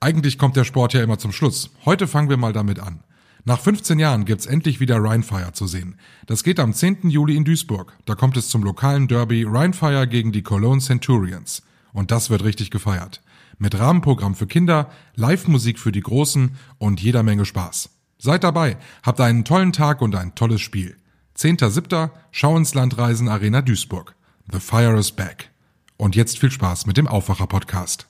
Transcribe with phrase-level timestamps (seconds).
[0.00, 1.70] Eigentlich kommt der Sport ja immer zum Schluss.
[1.84, 3.00] Heute fangen wir mal damit an.
[3.44, 5.96] Nach 15 Jahren gibt's endlich wieder Rheinfire zu sehen.
[6.26, 7.10] Das geht am 10.
[7.10, 7.96] Juli in Duisburg.
[8.04, 11.62] Da kommt es zum lokalen Derby Rheinfire gegen die Cologne Centurions.
[11.92, 13.22] Und das wird richtig gefeiert.
[13.58, 17.90] Mit Rahmenprogramm für Kinder, Live-Musik für die Großen und jeder Menge Spaß.
[18.18, 20.96] Seid dabei, habt einen tollen Tag und ein tolles Spiel.
[21.36, 22.10] 10.7.
[22.30, 24.14] Schau ins Landreisen Arena Duisburg.
[24.52, 25.50] The Fire is back.
[25.96, 28.07] Und jetzt viel Spaß mit dem Aufwacher-Podcast.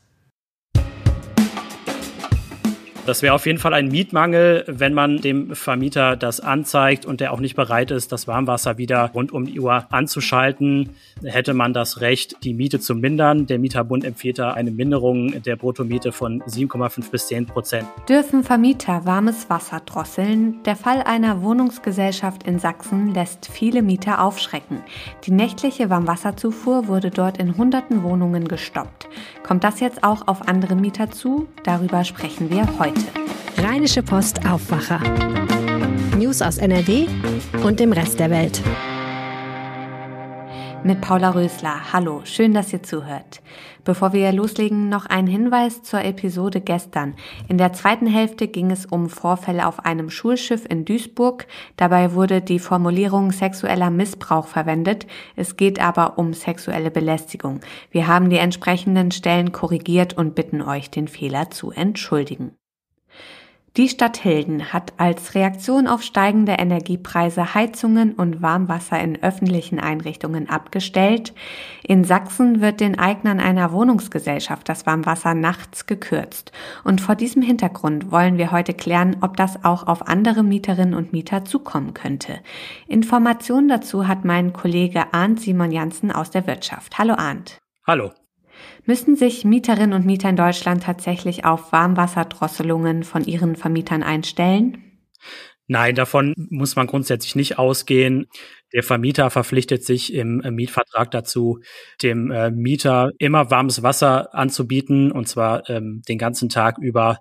[3.09, 7.33] Das wäre auf jeden Fall ein Mietmangel, wenn man dem Vermieter das anzeigt und der
[7.33, 10.91] auch nicht bereit ist, das Warmwasser wieder rund um die Uhr anzuschalten,
[11.25, 13.47] hätte man das Recht, die Miete zu mindern.
[13.47, 17.89] Der Mieterbund empfiehlt da eine Minderung der Bruttomiete von 7,5 bis 10 Prozent.
[18.11, 20.63] Dürfen Vermieter warmes Wasser drosseln?
[20.65, 24.83] Der Fall einer Wohnungsgesellschaft in Sachsen lässt viele Mieter aufschrecken.
[25.25, 29.09] Die nächtliche Warmwasserzufuhr wurde dort in hunderten Wohnungen gestoppt.
[29.43, 31.49] Kommt das jetzt auch auf andere Mieter zu?
[31.65, 32.98] Darüber sprechen wir heute.
[33.57, 35.01] Rheinische Post Aufwacher.
[36.17, 37.07] News aus NRW
[37.65, 38.63] und dem Rest der Welt.
[40.85, 41.93] Mit Paula Rösler.
[41.93, 43.41] Hallo, schön, dass ihr zuhört.
[43.85, 47.15] Bevor wir loslegen, noch ein Hinweis zur Episode gestern.
[47.49, 51.47] In der zweiten Hälfte ging es um Vorfälle auf einem Schulschiff in Duisburg.
[51.77, 55.07] Dabei wurde die Formulierung sexueller Missbrauch verwendet.
[55.37, 57.61] Es geht aber um sexuelle Belästigung.
[57.91, 62.58] Wir haben die entsprechenden Stellen korrigiert und bitten euch, den Fehler zu entschuldigen.
[63.79, 70.49] Die Stadt Hilden hat als Reaktion auf steigende Energiepreise Heizungen und Warmwasser in öffentlichen Einrichtungen
[70.49, 71.33] abgestellt.
[71.85, 76.51] In Sachsen wird den Eignern einer Wohnungsgesellschaft das Warmwasser nachts gekürzt.
[76.83, 81.13] Und vor diesem Hintergrund wollen wir heute klären, ob das auch auf andere Mieterinnen und
[81.13, 82.41] Mieter zukommen könnte.
[82.89, 86.99] Informationen dazu hat mein Kollege Arndt Simon Janssen aus der Wirtschaft.
[86.99, 87.59] Hallo Arndt.
[87.87, 88.11] Hallo.
[88.85, 94.83] Müssen sich Mieterinnen und Mieter in Deutschland tatsächlich auf Warmwasserdrosselungen von ihren Vermietern einstellen?
[95.67, 98.27] Nein, davon muss man grundsätzlich nicht ausgehen.
[98.73, 101.61] Der Vermieter verpflichtet sich im Mietvertrag dazu,
[102.03, 107.21] dem äh, Mieter immer warmes Wasser anzubieten und zwar ähm, den ganzen Tag über.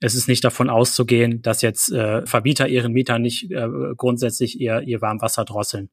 [0.00, 4.82] Es ist nicht davon auszugehen, dass jetzt äh, Vermieter ihren Mietern nicht äh, grundsätzlich ihr,
[4.82, 5.90] ihr Warmwasser drosseln.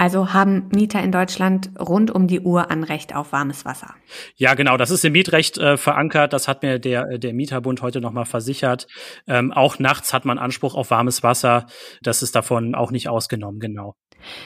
[0.00, 3.94] Also haben Mieter in Deutschland rund um die Uhr Anrecht auf warmes Wasser.
[4.34, 4.78] Ja, genau.
[4.78, 6.32] Das ist im Mietrecht äh, verankert.
[6.32, 8.86] Das hat mir der, der Mieterbund heute nochmal versichert.
[9.26, 11.66] Ähm, auch nachts hat man Anspruch auf warmes Wasser.
[12.00, 13.94] Das ist davon auch nicht ausgenommen, genau.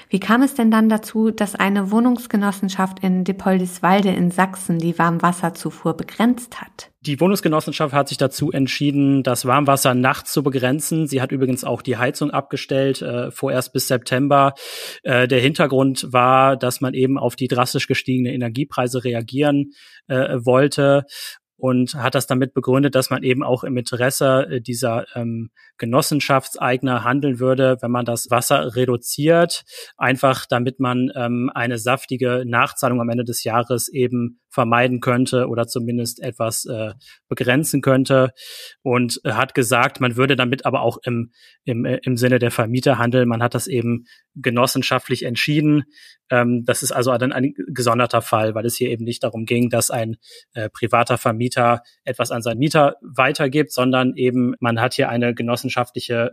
[0.09, 5.97] Wie kam es denn dann dazu, dass eine Wohnungsgenossenschaft in Depoldiswalde in Sachsen die Warmwasserzufuhr
[5.97, 6.91] begrenzt hat?
[7.01, 11.07] Die Wohnungsgenossenschaft hat sich dazu entschieden, das Warmwasser nachts zu begrenzen.
[11.07, 14.55] Sie hat übrigens auch die Heizung abgestellt, äh, vorerst bis September.
[15.03, 19.73] Äh, der Hintergrund war, dass man eben auf die drastisch gestiegene Energiepreise reagieren
[20.09, 21.05] äh, wollte
[21.57, 27.05] und hat das damit begründet, dass man eben auch im Interesse äh, dieser ähm, Genossenschaftseigner
[27.05, 29.65] handeln würde, wenn man das Wasser reduziert,
[29.97, 35.67] einfach damit man ähm, eine saftige Nachzahlung am Ende des Jahres eben vermeiden könnte oder
[35.67, 36.93] zumindest etwas äh,
[37.29, 38.33] begrenzen könnte
[38.83, 41.33] und äh, hat gesagt, man würde damit aber auch im,
[41.65, 43.29] im, äh, im Sinne der Vermieter handeln.
[43.29, 44.05] Man hat das eben
[44.37, 45.83] genossenschaftlich entschieden.
[46.31, 49.71] Ähm, das ist also dann ein gesonderter Fall, weil es hier eben nicht darum ging,
[49.71, 50.17] dass ein
[50.55, 55.64] äh, privater Vermieter etwas an seinen Mieter weitergibt, sondern eben man hat hier eine genossenschaftliche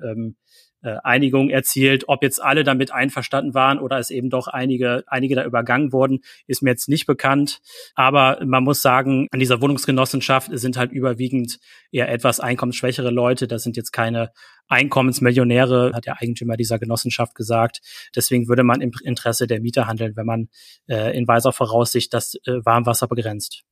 [0.04, 0.36] ähm,
[0.84, 2.06] äh, Einigung erzielt.
[2.08, 6.22] Ob jetzt alle damit einverstanden waren oder es eben doch einige, einige da übergangen wurden,
[6.48, 7.60] ist mir jetzt nicht bekannt.
[7.96, 11.60] Aber man muss sagen, an dieser Wohnungsgenossenschaft sind halt überwiegend
[11.92, 13.48] eher etwas einkommensschwächere Leute.
[13.48, 14.32] Das sind jetzt keine
[14.68, 17.82] Einkommensmillionäre, hat der Eigentümer dieser Genossenschaft gesagt.
[18.16, 20.50] Deswegen würde man im Interesse der Mieter handeln, wenn man
[20.88, 23.64] äh, in weiser Voraussicht das äh, Warmwasser begrenzt.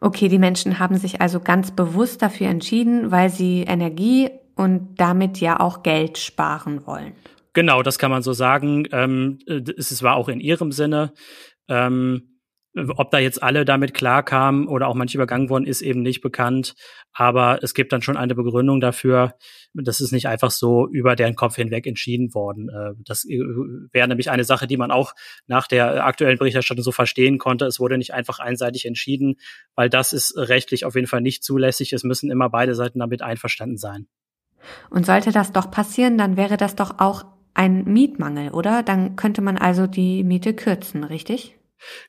[0.00, 5.40] Okay, die Menschen haben sich also ganz bewusst dafür entschieden, weil sie Energie und damit
[5.40, 7.14] ja auch Geld sparen wollen.
[7.52, 8.86] Genau, das kann man so sagen.
[8.90, 11.12] Ähm, es war auch in ihrem Sinne.
[11.68, 12.34] Ähm,
[12.96, 16.74] ob da jetzt alle damit klarkamen oder auch manche übergangen wurden, ist eben nicht bekannt.
[17.12, 19.34] Aber es gibt dann schon eine Begründung dafür.
[19.74, 22.68] Das ist nicht einfach so über deren Kopf hinweg entschieden worden.
[22.68, 23.38] Äh, das äh,
[23.92, 25.14] wäre nämlich eine Sache, die man auch
[25.46, 27.66] nach der aktuellen Berichterstattung so verstehen konnte.
[27.66, 29.36] Es wurde nicht einfach einseitig entschieden,
[29.76, 31.92] weil das ist rechtlich auf jeden Fall nicht zulässig.
[31.92, 34.08] Es müssen immer beide Seiten damit einverstanden sein.
[34.90, 37.24] Und sollte das doch passieren, dann wäre das doch auch
[37.54, 38.82] ein Mietmangel, oder?
[38.82, 41.56] Dann könnte man also die Miete kürzen, richtig?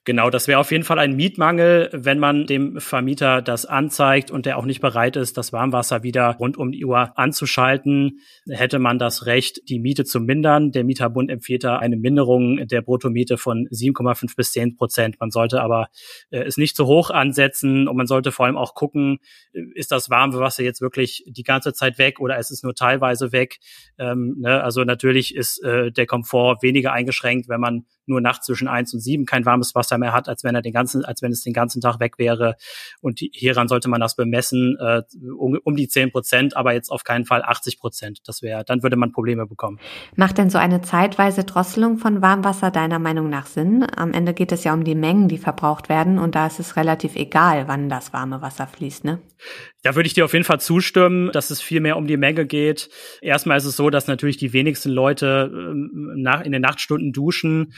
[0.04, 4.46] Genau, das wäre auf jeden Fall ein Mietmangel, wenn man dem Vermieter das anzeigt und
[4.46, 8.20] der auch nicht bereit ist, das Warmwasser wieder rund um die Uhr anzuschalten,
[8.50, 10.72] hätte man das Recht, die Miete zu mindern.
[10.72, 15.20] Der Mieterbund empfiehlt da eine Minderung der Bruttomiete von 7,5 bis 10 Prozent.
[15.20, 15.88] Man sollte aber
[16.30, 19.20] äh, es nicht zu hoch ansetzen und man sollte vor allem auch gucken,
[19.54, 23.32] äh, ist das Warmwasser jetzt wirklich die ganze Zeit weg oder ist es nur teilweise
[23.32, 23.58] weg?
[23.98, 24.64] Ähm, ne?
[24.64, 29.00] Also natürlich ist äh, der Komfort weniger eingeschränkt, wenn man nur nachts zwischen eins und
[29.00, 31.54] sieben kein warmes Wasser mehr hat, als wenn er den ganzen, als wenn es den
[31.54, 32.56] ganzen Tag weg wäre.
[33.02, 35.02] Und hieran sollte man das bemessen, äh,
[35.38, 38.19] um, um die zehn Prozent, aber jetzt auf keinen Fall 80 Prozent.
[38.25, 39.80] Das wäre, dann würde man Probleme bekommen.
[40.16, 43.86] Macht denn so eine zeitweise Drosselung von Warmwasser deiner Meinung nach Sinn?
[43.96, 46.75] Am Ende geht es ja um die Mengen, die verbraucht werden, und da ist es
[46.75, 49.19] relativ egal, wann das warme Wasser fließt, ne?
[49.84, 52.48] Da würde ich dir auf jeden Fall zustimmen, dass es viel mehr um die Menge
[52.48, 52.90] geht.
[53.22, 57.74] Erstmal ist es so, dass natürlich die wenigsten Leute ähm, nach, in den Nachtstunden duschen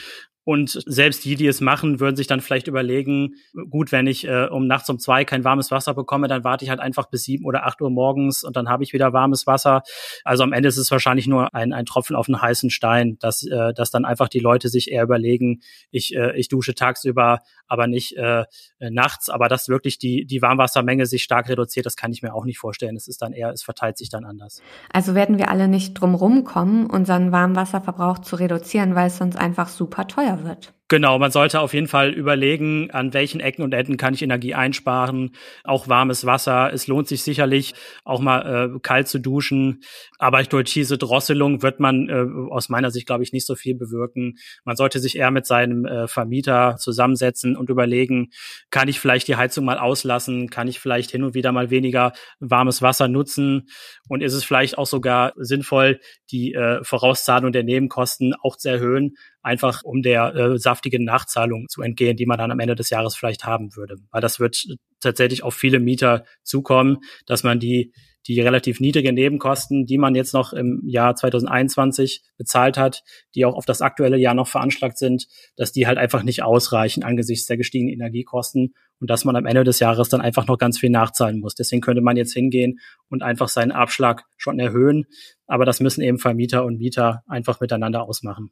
[0.47, 3.35] und selbst die, die es machen, würden sich dann vielleicht überlegen,
[3.69, 6.69] gut, wenn ich äh, um nachts um zwei kein warmes Wasser bekomme, dann warte ich
[6.69, 9.81] halt einfach bis sieben oder acht Uhr morgens und dann habe ich wieder warmes Wasser.
[10.23, 13.43] Also am Ende ist es wahrscheinlich nur ein, ein Tropfen auf einen heißen Stein, dass,
[13.45, 15.59] äh, dass dann einfach die Leute sich eher überlegen,
[15.91, 18.45] ich, äh, ich dusche tagsüber, aber nicht äh,
[18.79, 19.29] nachts.
[19.29, 22.57] Aber dass wirklich die, die Warmwassermenge sich stark reduziert, das kann ich mir auch nicht
[22.57, 22.95] vorstellen.
[22.95, 24.61] Es ist dann eher, es verteilt sich dann anders.
[24.93, 29.67] Also werden wir alle nicht drum rumkommen, unseren Warmwasserverbrauch zu reduzieren, weil es sonst einfach
[29.67, 30.76] super teuer wird.
[30.89, 34.53] Genau, man sollte auf jeden Fall überlegen, an welchen Ecken und Enden kann ich Energie
[34.53, 35.31] einsparen.
[35.65, 36.71] Auch warmes Wasser.
[36.71, 37.73] Es lohnt sich sicherlich,
[38.05, 39.81] auch mal äh, kalt zu duschen.
[40.17, 43.75] Aber durch diese Drosselung wird man äh, aus meiner Sicht, glaube ich, nicht so viel
[43.75, 44.37] bewirken.
[44.63, 48.29] Man sollte sich eher mit seinem äh, Vermieter zusammensetzen und überlegen,
[48.69, 50.49] kann ich vielleicht die Heizung mal auslassen?
[50.49, 53.67] Kann ich vielleicht hin und wieder mal weniger warmes Wasser nutzen?
[54.07, 55.99] Und ist es vielleicht auch sogar sinnvoll,
[56.31, 59.17] die äh, Vorauszahlung der Nebenkosten auch zu erhöhen?
[59.47, 63.15] einfach um der äh, saftigen Nachzahlung zu entgehen, die man dann am Ende des Jahres
[63.15, 63.95] vielleicht haben würde.
[64.11, 64.65] Weil das wird
[64.99, 67.91] tatsächlich auf viele Mieter zukommen, dass man die
[68.27, 73.03] die relativ niedrigen Nebenkosten, die man jetzt noch im Jahr 2021 bezahlt hat,
[73.35, 77.03] die auch auf das aktuelle Jahr noch veranschlagt sind, dass die halt einfach nicht ausreichen
[77.03, 80.79] angesichts der gestiegenen Energiekosten und dass man am Ende des Jahres dann einfach noch ganz
[80.79, 81.55] viel nachzahlen muss.
[81.55, 82.79] Deswegen könnte man jetzt hingehen
[83.09, 85.05] und einfach seinen Abschlag schon erhöhen.
[85.45, 88.51] Aber das müssen eben Vermieter und Mieter einfach miteinander ausmachen.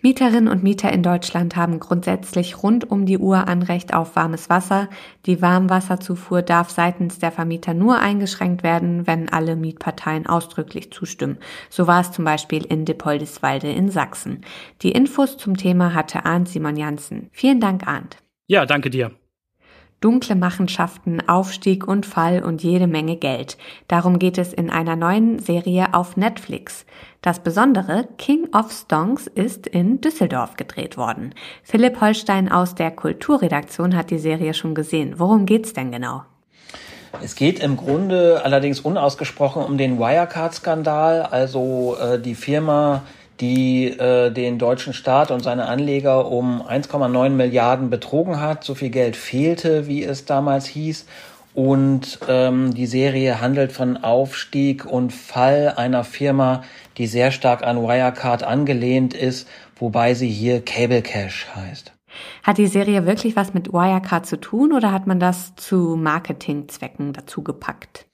[0.00, 4.88] Mieterinnen und Mieter in Deutschland haben grundsätzlich rund um die Uhr Anrecht auf warmes Wasser.
[5.26, 5.42] Die
[5.72, 11.38] Warmwasserzufuhr darf seitens der Vermieter nur eingeschränkt werden, wenn alle Mietparteien ausdrücklich zustimmen.
[11.70, 14.42] So war es zum Beispiel in Depoldeswalde in Sachsen.
[14.82, 17.30] Die Infos zum Thema hatte Arndt Simon Janssen.
[17.32, 18.18] Vielen Dank, Arndt.
[18.46, 19.12] Ja, danke dir.
[20.02, 23.56] Dunkle Machenschaften, Aufstieg und Fall und jede Menge Geld.
[23.88, 26.84] Darum geht es in einer neuen Serie auf Netflix.
[27.22, 31.34] Das Besondere, King of Stonks ist in Düsseldorf gedreht worden.
[31.62, 35.14] Philipp Holstein aus der Kulturredaktion hat die Serie schon gesehen.
[35.18, 36.22] Worum geht's denn genau?
[37.22, 43.02] Es geht im Grunde allerdings unausgesprochen um den Wirecard-Skandal, also äh, die Firma,
[43.42, 48.62] die äh, den deutschen Staat und seine Anleger um 1,9 Milliarden betrogen hat.
[48.62, 51.06] So viel Geld fehlte, wie es damals hieß.
[51.52, 56.62] Und ähm, die Serie handelt von Aufstieg und Fall einer Firma,
[56.96, 61.92] die sehr stark an Wirecard angelehnt ist, wobei sie hier Cable Cash heißt.
[62.44, 67.12] Hat die Serie wirklich was mit Wirecard zu tun oder hat man das zu Marketingzwecken
[67.12, 68.06] dazu gepackt?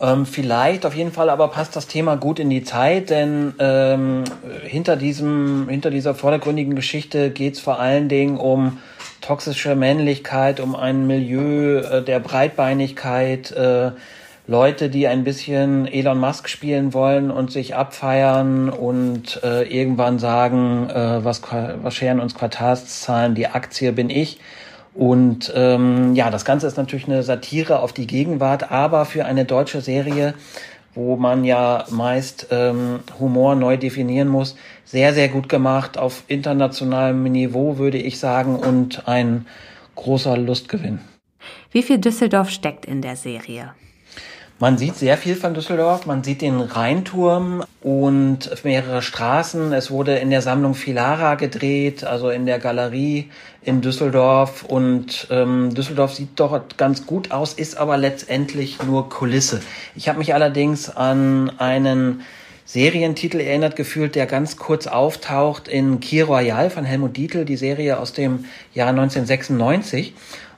[0.00, 4.24] Ähm, vielleicht, auf jeden Fall, aber passt das Thema gut in die Zeit, denn ähm,
[4.64, 8.78] hinter diesem, hinter dieser vordergründigen Geschichte geht es vor allen Dingen um
[9.20, 13.92] toxische Männlichkeit, um ein Milieu äh, der Breitbeinigkeit, äh,
[14.48, 20.88] Leute, die ein bisschen Elon Musk spielen wollen und sich abfeiern und äh, irgendwann sagen,
[20.88, 24.38] äh, was, was scheren uns Quartalszahlen, die Aktie bin ich.
[24.96, 29.44] Und ähm, ja, das Ganze ist natürlich eine Satire auf die Gegenwart, aber für eine
[29.44, 30.32] deutsche Serie,
[30.94, 37.24] wo man ja meist ähm, Humor neu definieren muss, sehr, sehr gut gemacht, auf internationalem
[37.24, 39.46] Niveau, würde ich sagen, und ein
[39.96, 41.00] großer Lustgewinn.
[41.72, 43.74] Wie viel Düsseldorf steckt in der Serie?
[44.58, 46.06] Man sieht sehr viel von Düsseldorf.
[46.06, 49.74] Man sieht den Rheinturm und mehrere Straßen.
[49.74, 53.30] Es wurde in der Sammlung Filara gedreht, also in der Galerie
[53.62, 54.64] in Düsseldorf.
[54.64, 59.60] Und ähm, Düsseldorf sieht dort ganz gut aus, ist aber letztendlich nur Kulisse.
[59.94, 62.22] Ich habe mich allerdings an einen
[62.64, 68.00] Serientitel erinnert gefühlt, der ganz kurz auftaucht in Key Royal von Helmut Dietl, die Serie
[68.00, 70.14] aus dem Jahr 1996.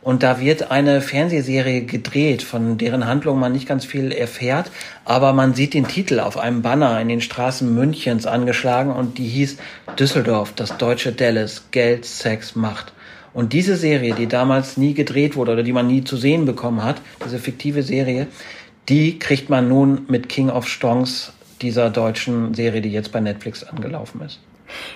[0.08, 4.70] Und da wird eine Fernsehserie gedreht, von deren Handlung man nicht ganz viel erfährt,
[5.04, 9.26] aber man sieht den Titel auf einem Banner in den Straßen Münchens angeschlagen und die
[9.26, 9.58] hieß
[9.98, 12.94] Düsseldorf, das deutsche Dallas, Geld, Sex, Macht.
[13.34, 16.82] Und diese Serie, die damals nie gedreht wurde oder die man nie zu sehen bekommen
[16.82, 18.28] hat, diese fiktive Serie,
[18.88, 23.62] die kriegt man nun mit King of Stonks, dieser deutschen Serie, die jetzt bei Netflix
[23.62, 24.40] angelaufen ist.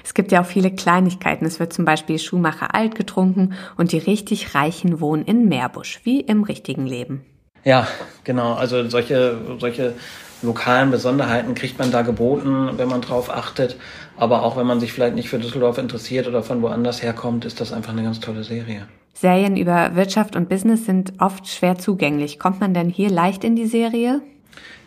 [0.04, 1.44] Es gibt ja auch viele Kleinigkeiten.
[1.44, 6.20] Es wird zum Beispiel Schuhmacher alt getrunken und die richtig Reichen wohnen in Meerbusch, wie
[6.20, 7.24] im richtigen Leben.
[7.64, 7.86] Ja,
[8.24, 8.54] genau.
[8.54, 9.94] Also solche, solche
[10.42, 13.76] lokalen Besonderheiten kriegt man da geboten, wenn man drauf achtet.
[14.16, 17.60] Aber auch wenn man sich vielleicht nicht für Düsseldorf interessiert oder von woanders herkommt, ist
[17.60, 18.86] das einfach eine ganz tolle Serie.
[19.14, 22.38] Serien über Wirtschaft und Business sind oft schwer zugänglich.
[22.38, 24.20] Kommt man denn hier leicht in die Serie?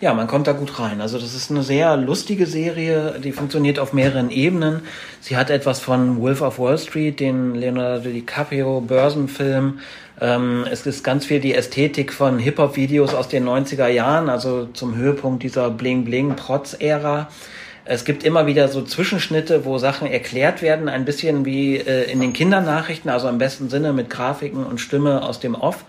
[0.02, 1.00] Ja, man kommt da gut rein.
[1.00, 4.82] Also das ist eine sehr lustige Serie, die funktioniert auf mehreren Ebenen.
[5.22, 9.80] Sie hat etwas von Wolf of Wall Street, den Leonardo DiCaprio Börsenfilm.
[10.20, 14.96] Ähm, es ist ganz viel die Ästhetik von Hip-Hop-Videos aus den 90er Jahren, also zum
[14.96, 17.30] Höhepunkt dieser Bling-Bling-Protz-Ära.
[17.86, 22.20] Es gibt immer wieder so Zwischenschnitte, wo Sachen erklärt werden, ein bisschen wie äh, in
[22.20, 25.86] den Kindernachrichten, also im besten Sinne mit Grafiken und Stimme aus dem Off.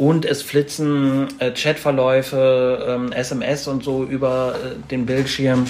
[0.00, 5.66] Und es flitzen äh, Chatverläufe, ähm, SMS und so über äh, den Bildschirm.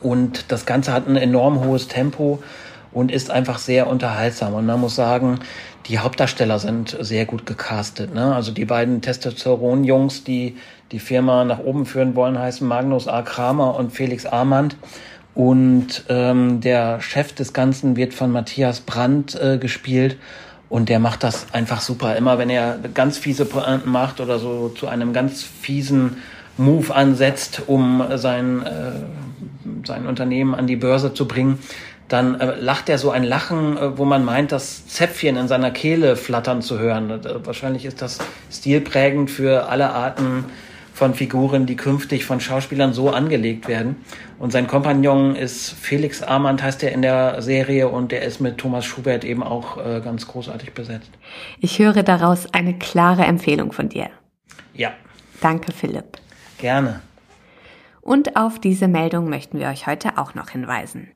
[0.00, 2.40] Und das Ganze hat ein enorm hohes Tempo
[2.92, 4.54] und ist einfach sehr unterhaltsam.
[4.54, 5.40] Und man muss sagen,
[5.86, 8.14] die Hauptdarsteller sind sehr gut gecastet.
[8.14, 8.32] Ne?
[8.32, 10.56] Also die beiden Testosteron-Jungs, die
[10.92, 13.22] die Firma nach oben führen wollen, heißen Magnus A.
[13.22, 14.76] Kramer und Felix Armand.
[15.34, 20.16] Und ähm, der Chef des Ganzen wird von Matthias Brandt äh, gespielt.
[20.68, 22.16] Und der macht das einfach super.
[22.16, 26.18] Immer wenn er ganz fiese Pointen macht oder so zu einem ganz fiesen
[26.58, 31.58] Move ansetzt, um sein, äh, sein Unternehmen an die Börse zu bringen,
[32.08, 35.70] dann äh, lacht er so ein Lachen, äh, wo man meint, das Zäpfchen in seiner
[35.70, 37.10] Kehle flattern zu hören.
[37.10, 38.18] Äh, wahrscheinlich ist das
[38.50, 40.46] stilprägend für alle Arten
[40.98, 43.96] von Figuren, die künftig von Schauspielern so angelegt werden.
[44.38, 48.58] Und sein Kompagnon ist Felix Armand, heißt er in der Serie, und der ist mit
[48.58, 51.10] Thomas Schubert eben auch äh, ganz großartig besetzt.
[51.60, 54.10] Ich höre daraus eine klare Empfehlung von dir.
[54.74, 54.92] Ja.
[55.40, 56.18] Danke, Philipp.
[56.58, 57.00] Gerne.
[58.08, 61.08] Und auf diese Meldung möchten wir euch heute auch noch hinweisen.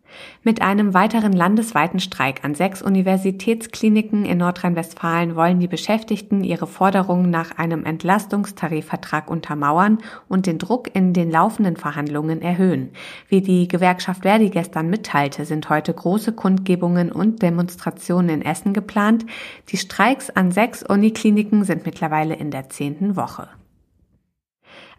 [0.42, 7.30] Mit einem weiteren landesweiten Streik an sechs Universitätskliniken in Nordrhein-Westfalen wollen die Beschäftigten ihre Forderungen
[7.30, 12.90] nach einem Entlastungstarifvertrag untermauern und den Druck in den laufenden Verhandlungen erhöhen.
[13.26, 19.24] Wie die Gewerkschaft Verdi gestern mitteilte, sind heute große Kundgebungen und Demonstrationen in Essen geplant.
[19.70, 23.48] Die Streiks an sechs Unikliniken sind mittlerweile in der zehnten Woche.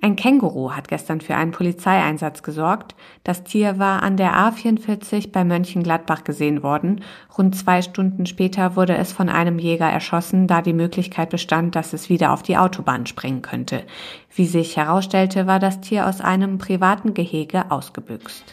[0.04, 2.94] Ein Känguru hat gestern für einen Polizeieinsatz gesorgt.
[3.24, 7.00] Das Tier war an der A44 bei Mönchengladbach gesehen worden.
[7.38, 11.94] Rund zwei Stunden später wurde es von einem Jäger erschossen, da die Möglichkeit bestand, dass
[11.94, 13.84] es wieder auf die Autobahn springen könnte.
[14.36, 18.44] Wie sich herausstellte, war das Tier aus einem privaten Gehege ausgebüxt.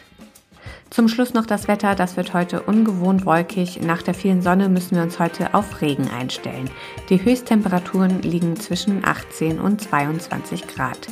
[0.89, 1.95] Zum Schluss noch das Wetter.
[1.95, 3.81] Das wird heute ungewohnt wolkig.
[3.81, 6.69] Nach der vielen Sonne müssen wir uns heute auf Regen einstellen.
[7.09, 11.09] Die Höchsttemperaturen liegen zwischen 18 und 22 Grad.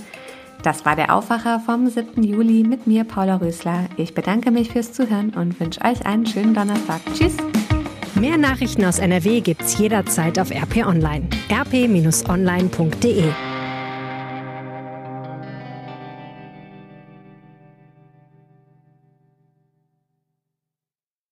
[0.61, 2.21] Das war der Aufwacher vom 7.
[2.21, 3.85] Juli mit mir, Paula Rösler.
[3.97, 7.01] Ich bedanke mich fürs Zuhören und wünsche euch einen schönen Donnerstag.
[7.13, 7.37] Tschüss!
[8.15, 11.27] Mehr Nachrichten aus NRW gibt's jederzeit auf RP Online.
[11.49, 13.23] rp-online.de